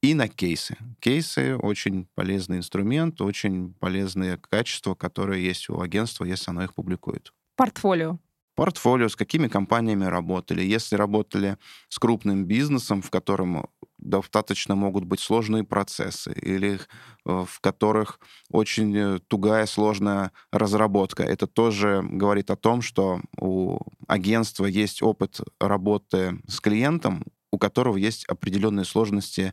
И 0.02 0.12
на 0.12 0.28
кейсы. 0.28 0.76
Кейсы— 1.00 1.57
очень 1.62 2.07
полезный 2.14 2.59
инструмент, 2.59 3.21
очень 3.23 3.73
полезные 3.81 4.37
качества, 4.37 4.95
которые 4.95 5.43
есть 5.43 5.71
у 5.71 5.81
агентства, 5.81 6.25
если 6.25 6.50
оно 6.50 6.62
их 6.62 6.75
публикует. 6.75 7.33
Портфолио 7.57 8.19
портфолио, 8.54 9.08
с 9.08 9.16
какими 9.16 9.49
компаниями 9.49 10.04
работали. 10.04 10.62
Если 10.62 10.96
работали 10.96 11.58
с 11.88 11.99
крупным 11.99 12.44
бизнесом, 12.44 13.02
в 13.02 13.11
котором 13.11 13.66
достаточно 13.99 14.75
могут 14.75 15.04
быть 15.04 15.20
сложные 15.20 15.64
процессы, 15.64 16.32
или 16.32 16.75
э, 16.75 17.44
в 17.46 17.61
которых 17.61 18.20
очень 18.50 18.96
э, 18.96 19.18
тугая, 19.26 19.66
сложная 19.66 20.30
разработка. 20.52 21.23
Это 21.23 21.46
тоже 21.46 22.02
говорит 22.02 22.50
о 22.50 22.56
том, 22.56 22.82
что 22.82 23.20
у 23.40 23.78
агентства 24.06 24.66
есть 24.66 25.02
опыт 25.02 25.40
работы 25.58 26.38
с 26.46 26.61
клиентом, 26.61 27.25
у 27.50 27.58
которого 27.58 27.96
есть 27.96 28.25
определенные 28.26 28.84
сложности 28.84 29.52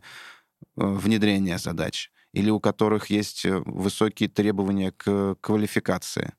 внедрения 0.76 1.58
задач, 1.58 2.10
или 2.34 2.50
у 2.50 2.60
которых 2.60 3.06
есть 3.10 3.44
высокие 3.46 4.28
требования 4.28 4.92
к 4.92 5.36
квалификации. 5.40 6.34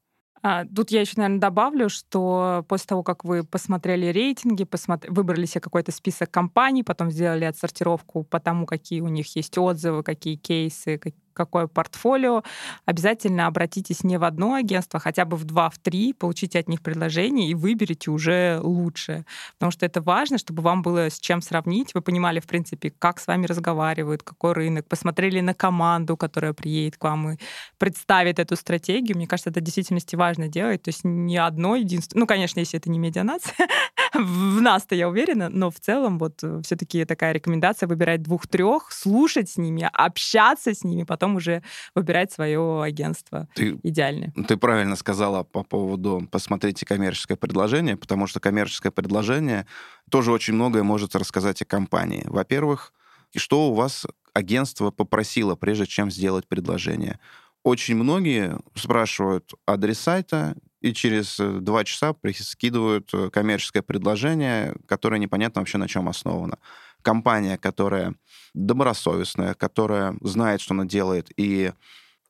А, 0.46 0.66
тут 0.66 0.92
я 0.92 1.00
еще, 1.02 1.14
наверное, 1.18 1.40
добавлю, 1.40 1.88
что 1.90 2.66
после 2.68 2.88
того, 2.88 3.04
как 3.04 3.24
вы 3.24 3.46
посмотрели 3.46 4.08
рейтинги, 4.08 4.66
посмотри, 4.66 5.10
выбрали 5.10 5.46
себе 5.46 5.62
какой-то 5.62 5.94
список 5.94 6.32
компаний, 6.32 6.84
потом 6.84 7.12
сделали 7.12 7.46
отсортировку 7.46 8.24
по 8.24 8.42
тому, 8.42 8.66
какие 8.66 9.00
у 9.00 9.08
них 9.08 9.34
есть 9.38 9.58
отзывы, 9.58 10.04
какие 10.04 10.36
кейсы, 10.36 10.98
какое 11.34 11.68
портфолио, 11.68 12.44
обязательно 12.86 13.48
обратитесь 13.48 14.04
не 14.04 14.18
в 14.18 14.24
одно 14.24 14.54
агентство, 14.54 15.00
хотя 15.00 15.25
бы 15.25 15.38
в 15.38 15.44
два, 15.44 15.70
в 15.70 15.78
три, 15.80 16.13
получите 16.13 16.60
от 16.60 16.70
них 16.70 16.82
предложение 16.82 17.50
и 17.50 17.56
выберите 17.56 18.12
уже 18.12 18.60
лучшее. 18.62 19.25
Потому 19.58 19.72
что 19.72 19.86
это 19.86 20.02
важно, 20.02 20.38
чтобы 20.38 20.62
вам 20.62 20.82
было 20.82 21.10
с 21.10 21.20
чем 21.20 21.42
сравнить. 21.42 21.94
Вы 21.94 22.02
понимали, 22.02 22.40
в 22.40 22.46
принципе, 22.46 22.92
как 22.92 23.20
с 23.20 23.28
вами 23.28 23.46
разговаривают, 23.46 24.24
какой 24.24 24.54
рынок, 24.54 24.88
посмотрели 24.88 25.40
на 25.40 25.54
команду, 25.54 26.18
которая 26.18 26.54
приедет 26.54 26.98
к 26.98 27.04
вам 27.04 27.32
и 27.32 27.38
представит 27.78 28.40
эту 28.40 28.56
стратегию. 28.56 29.18
Мне 29.18 29.28
кажется, 29.28 29.50
это 29.50 29.60
в 29.60 29.63
действительности 29.63 30.16
важно 30.16 30.48
делать. 30.48 30.84
То 30.84 30.90
есть 30.90 31.04
не 31.04 31.38
одно 31.38 31.75
единственное. 31.75 32.22
Ну, 32.22 32.28
конечно, 32.28 32.60
если 32.60 32.80
это 32.80 32.90
не 32.90 33.00
медианация, 33.00 33.68
в 34.13 34.62
нас-то 34.62 34.96
я 34.96 35.10
уверена, 35.10 35.50
но 35.50 35.72
в 35.72 35.80
целом 35.80 36.20
вот 36.20 36.44
все-таки 36.63 37.06
такая 37.06 37.34
рекомендация 37.34 37.88
выбирать 37.88 38.22
двух-трех, 38.22 38.92
слушать 38.92 39.50
с 39.50 39.58
ними, 39.58 39.90
общаться 39.92 40.74
с 40.74 40.84
ними, 40.84 41.04
потом 41.04 41.23
потом 41.24 41.38
уже 41.38 41.63
выбирать 41.96 42.34
свое 42.34 42.84
агентство 42.84 43.48
ты, 43.56 43.80
идеальное. 43.84 44.34
Ты 44.48 44.58
правильно 44.58 44.98
сказала 44.98 45.44
по 45.44 45.63
поводу 45.63 46.27
«посмотрите 46.30 46.86
коммерческое 46.86 47.38
предложение», 47.38 47.96
потому 47.96 48.27
что 48.27 48.42
коммерческое 48.42 48.92
предложение 48.92 49.65
тоже 50.10 50.34
очень 50.34 50.53
многое 50.53 50.84
может 50.84 51.15
рассказать 51.15 51.62
о 51.62 51.65
компании. 51.65 52.24
Во-первых, 52.25 52.94
что 53.36 53.70
у 53.70 53.74
вас 53.74 54.06
агентство 54.34 54.92
попросило, 54.92 55.56
прежде 55.56 55.86
чем 55.86 56.12
сделать 56.12 56.46
предложение. 56.48 57.20
Очень 57.63 57.96
многие 57.96 58.58
спрашивают 58.75 59.53
адрес 59.65 60.00
сайта, 60.00 60.56
и 60.82 60.94
через 60.94 61.39
э, 61.39 61.60
два 61.62 61.86
часа 61.86 62.13
скидывают 62.38 63.10
э, 63.13 63.30
коммерческое 63.30 63.82
предложение, 63.82 64.75
которое 64.86 65.20
непонятно 65.20 65.62
вообще 65.62 65.77
на 65.77 65.88
чем 65.88 66.10
основано 66.10 66.58
компания, 67.03 67.57
которая 67.57 68.15
добросовестная, 68.53 69.53
которая 69.53 70.15
знает, 70.22 70.62
что 70.62 70.74
она 70.74 70.86
делает, 70.86 71.29
и 71.38 71.72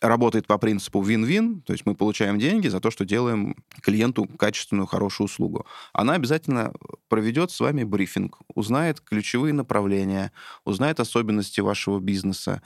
работает 0.02 0.48
по 0.48 0.58
принципу 0.58 1.02
вин-вин, 1.02 1.62
то 1.62 1.72
есть 1.72 1.86
мы 1.86 1.96
получаем 1.96 2.38
деньги 2.38 2.68
за 2.68 2.82
то, 2.82 2.92
что 2.92 3.06
делаем 3.06 3.56
клиенту 3.82 4.26
качественную, 4.26 4.86
хорошую 4.86 5.26
услугу. 5.26 5.66
Она 5.94 6.14
обязательно 6.14 6.74
проведет 7.08 7.52
с 7.52 7.60
вами 7.60 7.84
брифинг, 7.84 8.40
узнает 8.54 9.00
ключевые 9.00 9.54
направления, 9.54 10.34
узнает 10.66 11.00
особенности 11.00 11.62
вашего 11.62 12.00
бизнеса, 12.00 12.62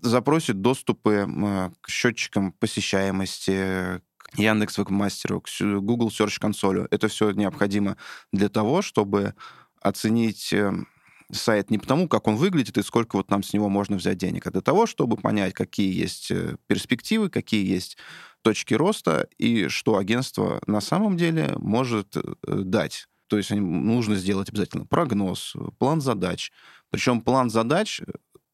запросит 0.00 0.60
доступы 0.60 1.26
к 1.80 1.88
счетчикам 1.88 2.52
посещаемости, 2.52 4.00
к 4.18 4.38
Яндекс 4.38 4.78
Вебмастеру, 4.78 5.40
к 5.40 5.48
Google 5.60 6.08
Search 6.08 6.38
консолю. 6.38 6.86
Это 6.90 7.08
все 7.08 7.30
необходимо 7.32 7.96
для 8.32 8.48
того, 8.48 8.82
чтобы 8.82 9.34
оценить 9.80 10.52
эм, 10.52 10.88
сайт 11.32 11.70
не 11.70 11.78
потому, 11.78 12.08
как 12.08 12.28
он 12.28 12.36
выглядит 12.36 12.78
и 12.78 12.82
сколько 12.82 13.16
вот 13.16 13.30
нам 13.30 13.42
с 13.42 13.52
него 13.52 13.68
можно 13.68 13.96
взять 13.96 14.18
денег, 14.18 14.46
а 14.46 14.50
для 14.50 14.60
того, 14.60 14.86
чтобы 14.86 15.16
понять, 15.16 15.54
какие 15.54 15.92
есть 15.92 16.30
э, 16.30 16.56
перспективы, 16.66 17.30
какие 17.30 17.66
есть 17.66 17.96
точки 18.42 18.74
роста 18.74 19.28
и 19.38 19.68
что 19.68 19.96
агентство 19.96 20.60
на 20.66 20.80
самом 20.80 21.16
деле 21.16 21.54
может 21.58 22.16
э, 22.16 22.22
дать. 22.46 23.06
То 23.28 23.38
есть 23.38 23.50
нужно 23.50 24.14
сделать 24.14 24.48
обязательно 24.50 24.86
прогноз, 24.86 25.54
план 25.78 26.00
задач. 26.00 26.52
Причем 26.90 27.20
план 27.20 27.50
задач 27.50 28.00
э, 28.00 28.04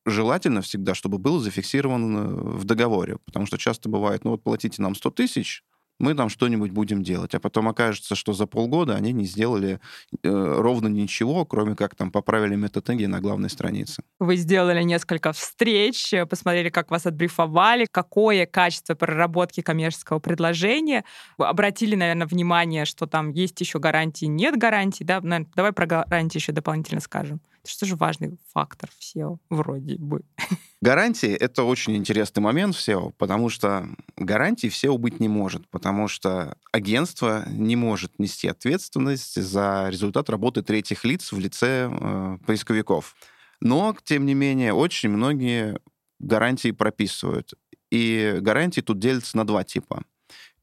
желательно 0.06 0.62
всегда, 0.62 0.94
чтобы 0.94 1.18
был 1.18 1.38
зафиксирован 1.40 2.56
в 2.56 2.64
договоре, 2.64 3.18
потому 3.26 3.46
что 3.46 3.58
часто 3.58 3.88
бывает, 3.88 4.24
ну 4.24 4.30
вот 4.30 4.42
платите 4.42 4.80
нам 4.80 4.94
100 4.94 5.10
тысяч, 5.10 5.62
мы 5.98 6.14
там 6.14 6.28
что-нибудь 6.28 6.70
будем 6.70 7.02
делать. 7.02 7.34
А 7.34 7.40
потом 7.40 7.68
окажется, 7.68 8.14
что 8.14 8.32
за 8.32 8.46
полгода 8.46 8.96
они 8.96 9.12
не 9.12 9.24
сделали 9.24 9.80
э, 10.22 10.28
ровно 10.28 10.88
ничего, 10.88 11.44
кроме 11.44 11.76
как 11.76 11.94
там 11.94 12.10
поправили 12.10 12.56
методологии 12.56 13.06
на 13.06 13.20
главной 13.20 13.50
странице. 13.50 14.02
Вы 14.18 14.36
сделали 14.36 14.82
несколько 14.82 15.32
встреч, 15.32 16.12
э, 16.12 16.26
посмотрели, 16.26 16.70
как 16.70 16.90
вас 16.90 17.06
отбрифовали, 17.06 17.86
какое 17.90 18.46
качество 18.46 18.94
проработки 18.94 19.60
коммерческого 19.60 20.18
предложения. 20.18 21.04
Обратили, 21.38 21.94
наверное, 21.94 22.26
внимание, 22.26 22.84
что 22.84 23.06
там 23.06 23.30
есть 23.30 23.60
еще 23.60 23.78
гарантии, 23.78 24.26
нет 24.26 24.56
гарантий. 24.56 25.04
Да? 25.04 25.20
Давай 25.54 25.72
про 25.72 25.86
гарантии 25.86 26.38
еще 26.38 26.52
дополнительно 26.52 27.00
скажем. 27.00 27.40
Это 27.64 27.86
же 27.86 27.96
важный 27.96 28.38
фактор 28.52 28.90
в 28.90 29.00
SEO, 29.00 29.38
вроде 29.48 29.96
бы. 29.96 30.22
Гарантии— 30.80 31.30
это 31.40 31.62
очень 31.62 31.96
интересный 31.96 32.40
момент 32.42 32.74
в 32.74 32.78
SEO, 32.78 33.12
потому 33.16 33.48
что 33.50 33.86
гарантий 34.16 34.68
в 34.68 34.74
SEO 34.74 34.98
быть 34.98 35.20
не 35.20 35.28
может, 35.28 35.68
потому 35.68 36.08
что 36.08 36.56
агентство 36.72 37.44
не 37.48 37.76
может 37.76 38.18
нести 38.18 38.48
ответственность 38.48 39.40
за 39.40 39.86
результат 39.88 40.28
работы 40.28 40.62
третьих 40.62 41.04
лиц 41.04 41.30
в 41.30 41.38
лице 41.38 41.88
э, 41.88 42.38
поисковиков. 42.46 43.14
Но, 43.60 43.96
тем 44.02 44.26
не 44.26 44.34
менее, 44.34 44.72
очень 44.72 45.10
многие 45.10 45.78
гарантии 46.18 46.72
прописывают. 46.72 47.54
И 47.92 48.38
гарантии 48.40 48.80
тут 48.80 48.98
делятся 48.98 49.36
на 49.36 49.46
два 49.46 49.62
типа. 49.62 50.02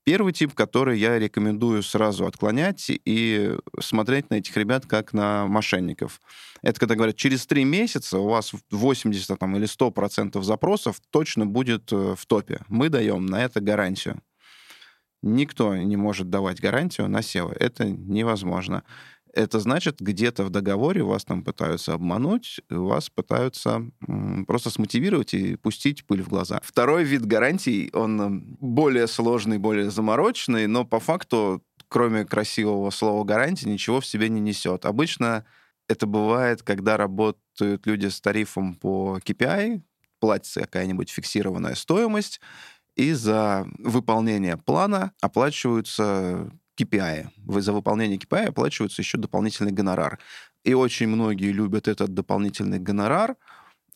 Первый 0.05 0.33
тип, 0.33 0.53
который 0.53 0.97
я 0.97 1.19
рекомендую 1.19 1.83
сразу 1.83 2.25
отклонять 2.25 2.85
и 2.89 3.55
смотреть 3.79 4.29
на 4.29 4.35
этих 4.35 4.55
ребят 4.57 4.85
как 4.85 5.13
на 5.13 5.45
мошенников. 5.45 6.19
Это 6.61 6.79
когда 6.79 6.95
говорят, 6.95 7.15
через 7.15 7.45
три 7.45 7.63
месяца 7.63 8.17
у 8.17 8.27
вас 8.27 8.53
80 8.71 9.37
там, 9.37 9.55
или 9.55 9.67
100% 9.67 10.41
запросов 10.41 10.99
точно 11.11 11.45
будет 11.45 11.91
э, 11.91 12.15
в 12.17 12.25
топе. 12.25 12.61
Мы 12.69 12.89
даем 12.89 13.25
на 13.25 13.43
это 13.43 13.61
гарантию. 13.61 14.21
Никто 15.21 15.75
не 15.75 15.97
может 15.97 16.29
давать 16.29 16.61
гарантию 16.61 17.09
на 17.09 17.19
SEO. 17.19 17.53
Это 17.53 17.85
невозможно 17.85 18.83
это 19.33 19.59
значит, 19.59 19.99
где-то 19.99 20.43
в 20.43 20.49
договоре 20.49 21.03
вас 21.03 21.25
там 21.25 21.43
пытаются 21.43 21.93
обмануть, 21.93 22.61
вас 22.69 23.09
пытаются 23.09 23.83
просто 24.47 24.69
смотивировать 24.69 25.33
и 25.33 25.55
пустить 25.55 26.05
пыль 26.05 26.21
в 26.21 26.29
глаза. 26.29 26.59
Второй 26.63 27.03
вид 27.03 27.25
гарантий, 27.25 27.89
он 27.93 28.57
более 28.59 29.07
сложный, 29.07 29.57
более 29.57 29.89
замороченный, 29.89 30.67
но 30.67 30.85
по 30.85 30.99
факту 30.99 31.63
кроме 31.89 32.23
красивого 32.23 32.91
слова 32.91 33.23
гарантии, 33.23 33.67
ничего 33.67 33.99
в 33.99 34.05
себе 34.05 34.29
не 34.29 34.39
несет. 34.39 34.85
Обычно 34.85 35.43
это 35.87 36.05
бывает, 36.05 36.61
когда 36.61 36.95
работают 36.97 37.85
люди 37.85 38.05
с 38.05 38.21
тарифом 38.21 38.75
по 38.75 39.19
KPI, 39.25 39.81
платится 40.19 40.61
какая-нибудь 40.61 41.09
фиксированная 41.09 41.75
стоимость, 41.75 42.39
и 42.95 43.13
за 43.13 43.67
выполнение 43.79 44.57
плана 44.57 45.13
оплачиваются 45.21 46.51
KPI. 46.79 47.27
За 47.61 47.73
выполнение 47.73 48.17
KPI 48.17 48.47
оплачивается 48.47 49.01
еще 49.01 49.17
дополнительный 49.17 49.71
гонорар. 49.71 50.19
И 50.63 50.73
очень 50.73 51.07
многие 51.07 51.51
любят 51.51 51.87
этот 51.87 52.13
дополнительный 52.13 52.79
гонорар 52.79 53.35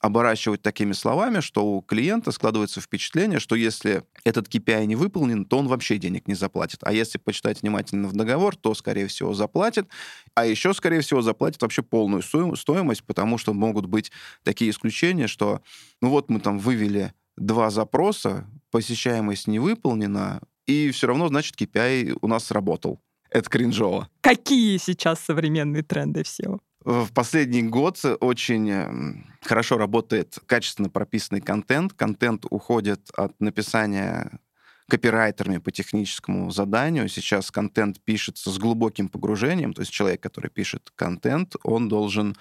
оборачивать 0.04 0.62
такими 0.62 0.92
словами, 0.92 1.40
что 1.40 1.66
у 1.66 1.82
клиента 1.82 2.32
складывается 2.32 2.82
впечатление, 2.82 3.40
что 3.40 3.56
если 3.56 4.04
этот 4.26 4.54
KPI 4.54 4.86
не 4.86 4.98
выполнен, 4.98 5.46
то 5.46 5.58
он 5.58 5.70
вообще 5.70 5.98
денег 5.98 6.28
не 6.28 6.34
заплатит. 6.34 6.80
А 6.84 6.92
если 6.92 7.18
почитать 7.18 7.62
внимательно 7.62 8.10
в 8.10 8.14
договор, 8.14 8.58
то, 8.58 8.74
скорее 8.74 9.08
всего, 9.08 9.34
заплатит. 9.34 9.88
А 10.36 10.46
еще, 10.46 10.74
скорее 10.74 11.00
всего, 11.00 11.22
заплатит 11.22 11.62
вообще 11.62 11.84
полную 11.84 12.22
стоимость, 12.22 13.06
потому 13.06 13.38
что 13.38 13.54
могут 13.54 13.86
быть 13.86 14.12
такие 14.44 14.72
исключения, 14.72 15.28
что, 15.28 15.62
ну 16.02 16.10
вот 16.10 16.30
мы 16.30 16.42
там 16.42 16.60
вывели 16.60 17.14
два 17.38 17.70
запроса, 17.70 18.46
посещаемость 18.72 19.48
не 19.48 19.60
выполнена, 19.60 20.42
и 20.68 20.92
все 20.92 21.08
равно, 21.08 21.28
значит, 21.28 21.60
KPI 21.60 22.18
у 22.22 22.28
нас 22.28 22.46
сработал. 22.46 23.00
Это 23.30 23.50
кринжово. 23.50 24.10
Какие 24.22 24.78
сейчас 24.78 25.20
современные 25.20 25.84
тренды 25.84 26.24
в 26.24 26.28
SEO? 26.28 26.60
В 26.86 27.14
последний 27.14 27.64
год 27.64 27.98
очень 28.20 28.70
эм, 28.70 29.26
хорошо 29.42 29.78
работает 29.78 30.38
качественно 30.46 30.90
прописанный 30.90 31.42
контент. 31.42 31.94
Контент 31.94 32.46
уходит 32.50 33.10
от 33.16 33.40
написания 33.40 34.40
копирайтерами 34.90 35.60
по 35.60 35.72
техническому 35.72 36.52
заданию. 36.52 37.08
Сейчас 37.08 37.52
контент 37.52 38.02
пишется 38.04 38.52
с 38.52 38.58
глубоким 38.58 39.08
погружением, 39.08 39.74
то 39.74 39.82
есть 39.82 39.92
человек, 39.92 40.22
который 40.22 40.52
пишет 40.52 40.92
контент, 40.96 41.56
он 41.64 41.88
должен 41.88 42.36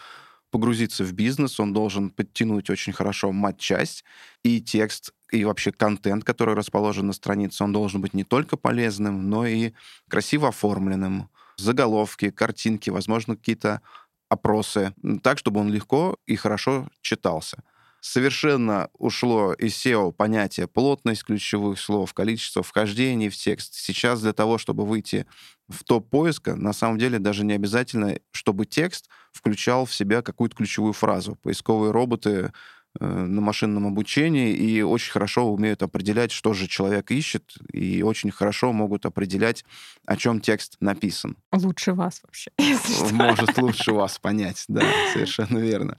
погрузиться 0.50 1.04
в 1.04 1.12
бизнес, 1.12 1.58
он 1.60 1.72
должен 1.72 2.10
подтянуть 2.10 2.68
очень 2.68 2.92
хорошо 2.92 3.32
мат-часть 3.32 4.04
и 4.42 4.60
текст, 4.60 5.14
и 5.32 5.44
вообще 5.44 5.72
контент, 5.72 6.24
который 6.24 6.54
расположен 6.54 7.06
на 7.06 7.12
странице, 7.12 7.64
он 7.64 7.72
должен 7.72 8.00
быть 8.00 8.14
не 8.14 8.22
только 8.22 8.56
полезным, 8.56 9.28
но 9.30 9.46
и 9.46 9.72
красиво 10.08 10.48
оформленным. 10.48 11.30
Заголовки, 11.56 12.30
картинки, 12.30 12.90
возможно, 12.90 13.36
какие-то 13.36 13.80
опросы, 14.28 14.94
так, 15.22 15.38
чтобы 15.38 15.60
он 15.60 15.70
легко 15.70 16.16
и 16.26 16.36
хорошо 16.36 16.88
читался. 17.00 17.62
Совершенно 18.00 18.90
ушло 18.98 19.52
из 19.54 19.74
SEO 19.74 20.12
понятие 20.12 20.66
плотность 20.66 21.22
ключевых 21.22 21.78
слов, 21.78 22.12
количество 22.14 22.62
вхождений 22.62 23.28
в 23.28 23.36
текст. 23.36 23.74
Сейчас 23.74 24.20
для 24.20 24.32
того, 24.32 24.58
чтобы 24.58 24.84
выйти 24.84 25.24
в 25.68 25.84
топ 25.84 26.10
поиска, 26.10 26.56
на 26.56 26.72
самом 26.72 26.98
деле 26.98 27.20
даже 27.20 27.44
не 27.44 27.52
обязательно, 27.52 28.18
чтобы 28.32 28.66
текст 28.66 29.08
включал 29.30 29.86
в 29.86 29.94
себя 29.94 30.20
какую-то 30.20 30.56
ключевую 30.56 30.94
фразу. 30.94 31.36
Поисковые 31.42 31.92
роботы 31.92 32.52
на 33.00 33.40
машинном 33.40 33.86
обучении 33.86 34.52
и 34.52 34.82
очень 34.82 35.12
хорошо 35.12 35.50
умеют 35.50 35.82
определять, 35.82 36.30
что 36.30 36.52
же 36.52 36.66
человек 36.66 37.10
ищет, 37.10 37.54
и 37.72 38.02
очень 38.02 38.30
хорошо 38.30 38.72
могут 38.72 39.06
определять, 39.06 39.64
о 40.06 40.16
чем 40.16 40.40
текст 40.40 40.76
написан. 40.80 41.36
Лучше 41.52 41.94
вас 41.94 42.20
вообще. 42.22 42.50
Может 43.12 43.58
лучше 43.58 43.92
вас 43.92 44.18
понять, 44.18 44.64
да, 44.68 44.82
совершенно 45.12 45.58
верно. 45.58 45.98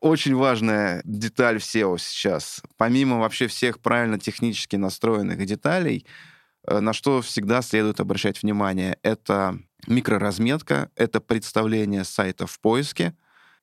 Очень 0.00 0.34
важная 0.34 1.00
деталь 1.04 1.60
в 1.60 1.62
SEO 1.62 1.96
сейчас. 1.98 2.60
Помимо 2.76 3.18
вообще 3.18 3.46
всех 3.46 3.78
правильно 3.78 4.18
технически 4.18 4.74
настроенных 4.74 5.46
деталей, 5.46 6.04
Э, 6.66 6.80
на 6.80 6.92
что 6.92 7.22
всегда 7.22 7.62
следует 7.62 8.00
обращать 8.00 8.42
внимание. 8.42 8.98
Это 9.02 9.58
микроразметка, 9.86 10.90
это 10.96 11.20
представление 11.20 12.04
сайта 12.04 12.46
в 12.46 12.58
поиске, 12.60 13.14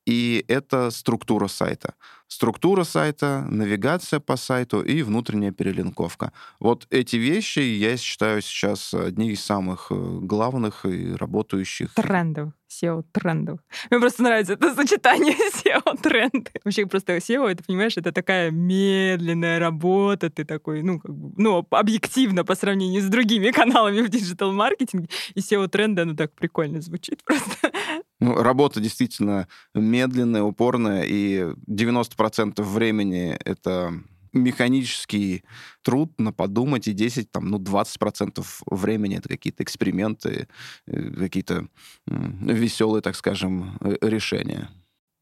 и 0.09 0.43
это 0.47 0.89
структура 0.89 1.47
сайта. 1.47 1.93
Структура 2.27 2.83
сайта, 2.83 3.45
навигация 3.47 4.19
по 4.19 4.37
сайту 4.37 4.81
и 4.81 5.03
внутренняя 5.03 5.51
перелинковка. 5.51 6.31
Вот 6.59 6.87
эти 6.89 7.15
вещи, 7.15 7.59
я 7.59 7.95
считаю, 7.95 8.41
сейчас 8.41 8.93
одни 8.93 9.29
из 9.31 9.43
самых 9.43 9.87
э, 9.91 9.95
главных 9.95 10.85
и 10.85 11.13
работающих. 11.13 11.93
Трендов. 11.93 12.53
SEO-трендов. 12.69 13.59
Мне 13.89 13.99
просто 13.99 14.23
нравится 14.23 14.53
это 14.53 14.75
сочетание 14.75 15.33
SEO-тренды. 15.33 16.51
Вообще 16.63 16.85
просто 16.85 17.17
SEO, 17.17 17.47
это, 17.47 17.63
понимаешь, 17.63 17.97
это 17.97 18.11
такая 18.11 18.51
медленная 18.51 19.59
работа, 19.59 20.29
ты 20.29 20.45
такой, 20.45 20.83
ну, 20.83 20.99
как 20.99 21.15
бы, 21.15 21.33
ну, 21.37 21.65
объективно 21.71 22.45
по 22.45 22.55
сравнению 22.55 23.01
с 23.01 23.05
другими 23.05 23.51
каналами 23.51 24.01
в 24.01 24.09
диджитал-маркетинге, 24.09 25.09
и 25.33 25.39
SEO-тренды, 25.39 26.03
оно 26.03 26.15
так 26.15 26.31
прикольно 26.33 26.81
звучит 26.81 27.23
просто. 27.25 27.71
Ну, 28.19 28.35
работа 28.35 28.81
действительно 28.81 29.47
медленная, 29.73 30.43
упорная, 30.43 31.03
и 31.03 31.53
90% 31.67 32.61
времени 32.61 33.37
это 33.45 33.93
механический 34.33 35.43
труд 35.81 36.11
на 36.19 36.31
подумать, 36.31 36.87
и 36.87 36.93
10, 36.93 37.31
там, 37.31 37.47
ну, 37.47 37.57
20% 37.57 38.45
времени 38.69 39.17
это 39.17 39.29
какие-то 39.29 39.63
эксперименты, 39.63 40.47
э, 40.87 41.11
какие-то 41.11 41.67
веселые, 42.05 43.01
так 43.01 43.15
скажем, 43.15 43.77
э, 43.81 43.95
решения. 44.01 44.69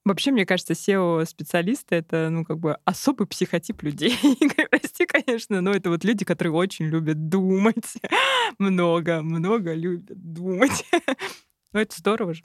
Вообще, 0.03 0.31
мне 0.31 0.45
кажется, 0.45 0.73
SEO-специалисты— 0.73 1.95
это, 1.97 2.29
ну, 2.29 2.45
как 2.45 2.59
бы 2.59 2.77
особый 2.85 3.27
психотип 3.27 3.83
людей. 3.83 4.17
Прости, 4.71 5.05
конечно, 5.05 5.61
но 5.61 5.71
это 5.71 5.89
вот 5.89 6.05
люди, 6.05 6.23
которые 6.23 6.53
очень 6.53 6.85
любят 6.85 7.27
думать. 7.27 7.95
много, 8.57 9.21
много 9.21 9.73
любят 9.73 10.17
думать. 10.33 10.85
ну, 11.73 11.79
это 11.79 11.95
здорово 11.97 12.33
же 12.33 12.43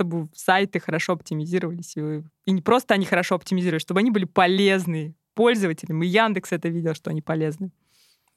чтобы 0.00 0.28
сайты 0.34 0.80
хорошо 0.80 1.12
оптимизировались. 1.12 1.96
И, 1.96 2.22
и 2.46 2.52
не 2.52 2.62
просто 2.62 2.94
они 2.94 3.04
хорошо 3.04 3.34
оптимизировались, 3.34 3.82
чтобы 3.82 4.00
они 4.00 4.10
были 4.10 4.24
полезны 4.24 5.14
пользователям. 5.34 6.02
И 6.02 6.06
Яндекс 6.06 6.52
это 6.52 6.68
видел, 6.68 6.94
что 6.94 7.10
они 7.10 7.20
полезны. 7.20 7.70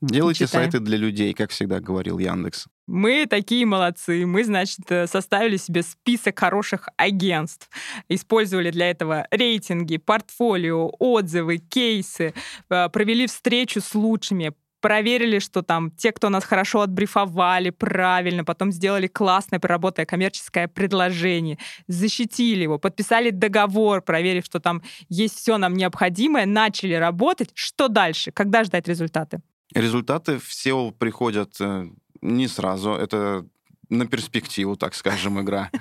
Делайте 0.02 0.48
сайты 0.48 0.80
для 0.82 0.98
людей, 0.98 1.34
как 1.34 1.52
всегда 1.52 1.80
говорил 1.80 2.20
Яндекс. 2.20 2.68
Мы 2.88 3.26
такие 3.26 3.66
молодцы. 3.66 4.26
Мы, 4.26 4.44
значит, 4.44 4.80
э, 4.90 5.08
составили 5.08 5.56
себе 5.56 5.82
список 5.82 6.38
хороших 6.38 6.90
агентств. 6.98 7.70
Использовали 8.10 8.72
для 8.72 8.90
этого 8.90 9.26
рейтинги, 9.32 9.96
портфолио, 9.96 10.92
отзывы, 11.00 11.58
кейсы. 11.58 12.34
Э, 12.70 12.90
провели 12.90 13.28
встречу 13.28 13.80
с 13.80 13.96
лучшими 13.96 14.54
проверили, 14.84 15.40
что 15.40 15.62
там 15.62 15.92
те, 15.92 16.12
кто 16.12 16.28
нас 16.30 16.44
хорошо 16.44 16.82
отбрифовали 16.82 17.70
правильно, 17.70 18.44
потом 18.44 18.70
сделали 18.74 19.08
классное, 19.08 19.60
проработанное 19.60 20.06
коммерческое 20.06 20.68
предложение, 20.68 21.58
защитили 21.88 22.64
его, 22.64 22.78
подписали 22.78 23.30
договор, 23.30 24.02
проверив, 24.02 24.44
что 24.44 24.60
там 24.60 24.84
есть 25.08 25.38
все 25.38 25.58
нам 25.58 25.74
необходимое, 25.76 26.46
начали 26.46 26.96
работать. 26.96 27.52
Что 27.54 27.88
дальше? 27.88 28.34
Когда 28.34 28.66
ждать 28.66 28.86
результаты? 28.90 29.42
Результаты 29.74 30.38
все 30.38 30.92
приходят 30.92 31.56
э, 31.62 31.88
не 32.22 32.50
сразу. 32.50 32.92
Это 32.92 33.46
на 33.90 34.06
перспективу, 34.06 34.76
так 34.76 34.96
скажем, 34.96 35.42
игра. 35.42 35.72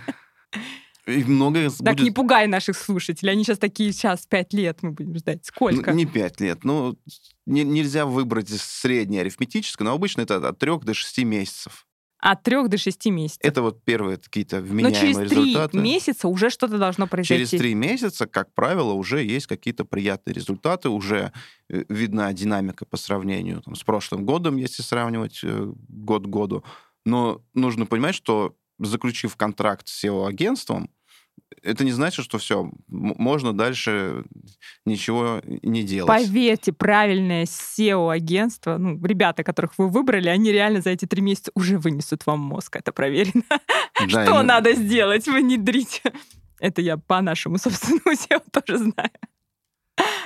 И 1.06 1.24
много 1.24 1.68
так 1.68 1.96
будет... 1.96 2.04
не 2.04 2.10
пугай 2.12 2.46
наших 2.46 2.76
слушателей. 2.76 3.32
Они 3.32 3.44
сейчас 3.44 3.58
такие, 3.58 3.92
сейчас 3.92 4.24
пять 4.26 4.52
лет 4.52 4.78
мы 4.82 4.92
будем 4.92 5.16
ждать. 5.16 5.44
Сколько? 5.44 5.90
Ну, 5.90 5.96
не 5.96 6.06
пять 6.06 6.40
лет. 6.40 6.62
Ну, 6.64 6.96
не, 7.44 7.64
нельзя 7.64 8.06
выбрать 8.06 8.48
среднее 8.48 9.22
арифметическое, 9.22 9.84
но 9.84 9.94
обычно 9.94 10.20
это 10.22 10.36
от 10.36 10.58
трех 10.58 10.84
до 10.84 10.94
шести 10.94 11.24
месяцев. 11.24 11.86
От 12.18 12.44
трех 12.44 12.68
до 12.68 12.78
шести 12.78 13.10
месяцев. 13.10 13.40
Это 13.42 13.62
вот 13.62 13.82
первые 13.82 14.16
какие-то 14.16 14.60
вменяемые 14.60 14.92
Но 14.92 15.00
через 15.00 15.18
результаты. 15.18 15.72
три 15.72 15.80
месяца 15.80 16.28
уже 16.28 16.50
что-то 16.50 16.78
должно 16.78 17.08
произойти. 17.08 17.46
Через 17.46 17.60
три 17.60 17.74
месяца, 17.74 18.28
как 18.28 18.54
правило, 18.54 18.92
уже 18.92 19.24
есть 19.24 19.48
какие-то 19.48 19.84
приятные 19.84 20.32
результаты, 20.32 20.88
уже 20.88 21.32
э, 21.68 21.82
видна 21.88 22.32
динамика 22.32 22.84
по 22.84 22.96
сравнению 22.96 23.60
там, 23.62 23.74
с 23.74 23.82
прошлым 23.82 24.24
годом, 24.24 24.56
если 24.56 24.82
сравнивать 24.82 25.40
э, 25.42 25.72
год 25.88 26.26
к 26.26 26.28
году. 26.28 26.62
Но 27.04 27.42
нужно 27.54 27.86
понимать, 27.86 28.14
что 28.14 28.54
заключив 28.78 29.36
контракт 29.36 29.88
с 29.88 30.04
SEO-агентством, 30.04 30.90
это 31.62 31.84
не 31.84 31.92
значит, 31.92 32.24
что 32.24 32.38
все, 32.38 32.70
можно 32.88 33.52
дальше 33.52 34.24
ничего 34.84 35.40
не 35.44 35.82
делать. 35.82 36.08
Поверьте, 36.08 36.72
правильное 36.72 37.44
SEO-агентство, 37.44 38.78
ну, 38.78 38.98
ребята, 39.04 39.44
которых 39.44 39.78
вы 39.78 39.88
выбрали, 39.88 40.28
они 40.28 40.50
реально 40.50 40.80
за 40.80 40.90
эти 40.90 41.04
три 41.04 41.22
месяца 41.22 41.52
уже 41.54 41.78
вынесут 41.78 42.26
вам 42.26 42.40
мозг, 42.40 42.76
это 42.76 42.92
проверено. 42.92 43.44
Да, 44.08 44.24
что 44.24 44.42
надо 44.42 44.72
сделать, 44.74 45.26
внедрить? 45.26 46.02
Это 46.58 46.80
я 46.80 46.96
по 46.96 47.20
нашему 47.20 47.58
собственному 47.58 48.12
SEO 48.12 48.42
тоже 48.50 48.78
знаю. 48.78 49.10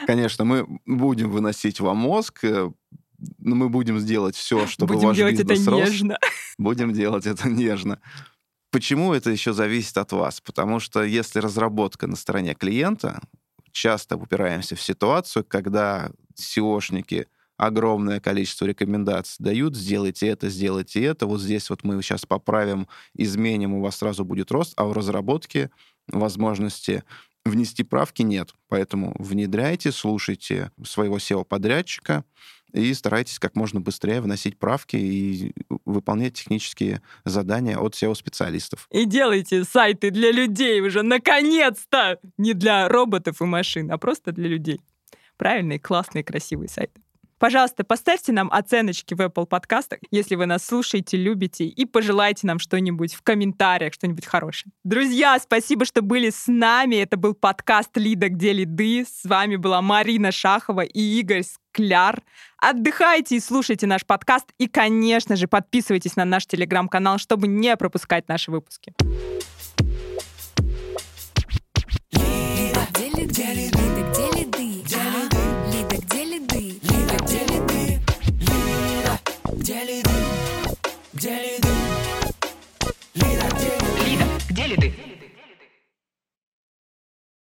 Конечно, 0.07 0.45
мы 0.45 0.67
будем 0.87 1.31
выносить 1.31 1.81
вам 1.81 1.97
мозг, 1.97 2.45
э, 2.45 2.71
но 3.39 3.55
мы 3.55 3.69
будем 3.69 3.99
сделать 3.99 4.37
все, 4.37 4.67
чтобы 4.67 4.95
будем 4.95 5.09
ваш 5.09 5.17
делать 5.17 5.39
бизнес 5.39 5.63
это 5.63 5.71
рос. 5.71 5.81
нежно. 5.81 6.19
Будем 6.59 6.93
делать 6.93 7.27
это 7.27 7.49
нежно. 7.49 8.01
Почему 8.77 9.15
это 9.15 9.31
еще 9.31 9.55
зависит 9.55 9.97
от 9.97 10.13
вас? 10.13 10.43
Потому 10.43 10.81
что 10.81 11.03
если 11.03 11.39
разработка 11.39 12.07
на 12.07 12.15
стороне 12.15 12.55
клиента, 12.55 13.23
часто 13.73 14.19
упираемся 14.19 14.77
в 14.77 14.83
ситуацию, 14.83 15.47
когда 15.49 16.11
SEOшники 16.39 17.27
огромное 17.57 18.21
количество 18.21 18.67
рекомендаций 18.67 19.43
дают, 19.43 19.75
сделайте 19.75 20.27
это, 20.27 20.51
сделайте 20.51 21.03
это, 21.05 21.27
вот 21.27 21.41
здесь 21.41 21.71
вот 21.71 21.85
мы 21.85 22.03
сейчас 22.03 22.27
поправим, 22.27 22.87
изменим, 23.15 23.73
у 23.73 23.81
вас 23.81 23.97
сразу 23.97 24.27
будет 24.27 24.53
рост, 24.53 24.75
а 24.77 24.85
в 24.85 24.93
разработке 24.93 25.71
возможности 26.09 27.03
внести 27.47 27.85
правки 27.85 28.23
нет. 28.23 28.55
Поэтому 28.69 29.15
внедряйте, 29.19 29.93
слушайте 29.93 30.71
своего 30.85 31.19
SEO-подрядчика 31.19 32.25
и 32.73 32.93
старайтесь 32.95 33.39
как 33.39 33.55
можно 33.55 33.81
быстрее 33.81 34.21
вносить 34.21 34.59
правки 34.59 34.97
и 34.97 35.53
выполнять 35.85 36.35
технические 36.35 37.01
задания 37.25 37.79
от 37.79 37.95
SEO-специалистов. 37.95 38.87
И 38.91 39.05
делайте 39.07 39.65
сайты 39.65 40.11
для 40.11 40.31
людей 40.31 40.81
уже, 40.81 41.03
наконец-то! 41.03 42.19
Не 42.37 42.55
для 42.55 42.89
роботов 42.89 43.41
и 43.41 43.45
машин, 43.45 43.91
а 43.91 43.99
просто 43.99 44.33
для 44.33 44.49
людей. 44.49 44.81
Правильные, 45.37 45.79
классные, 45.79 46.25
красивые 46.25 46.69
сайты. 46.69 47.01
Пожалуйста, 47.39 47.85
поставьте 47.85 48.33
нам 48.33 48.49
оценочки 48.51 49.13
в 49.13 49.21
Apple 49.21 49.47
подкастах, 49.47 49.99
если 50.11 50.37
вы 50.37 50.47
нас 50.47 50.65
слушаете, 50.65 51.19
любите, 51.19 51.67
и 51.67 51.85
пожелайте 51.85 52.47
нам 52.47 52.59
что-нибудь 52.59 53.15
в 53.15 53.23
комментариях, 53.23 53.93
что-нибудь 53.93 54.25
хорошее. 54.25 54.73
Друзья, 54.85 55.39
спасибо, 55.39 55.85
что 55.85 56.01
были 56.01 56.31
с 56.31 56.47
нами. 56.47 56.97
Это 56.97 57.19
был 57.19 57.35
подкаст 57.35 57.97
«Лида, 57.97 58.31
где 58.31 58.55
лиды». 58.55 59.05
С 59.05 59.29
вами 59.29 59.57
была 59.57 59.83
Марина 59.83 60.33
Шахова 60.33 60.81
и 60.81 61.21
Игорь 61.21 61.43
Скляр. 61.43 62.23
Отдыхайте 62.57 63.37
и 63.37 63.41
слушайте 63.41 63.87
наш 63.87 64.07
подкаст. 64.07 64.47
И, 64.57 64.67
конечно 64.67 65.37
же, 65.37 65.47
подписывайтесь 65.47 66.17
на 66.17 66.25
наш 66.25 66.47
телеграм-канал, 66.47 67.19
чтобы 67.19 67.49
не 67.49 67.77
пропускать 67.77 68.29
наши 68.29 68.51
выпуски. 68.51 68.95
இது 84.77 84.89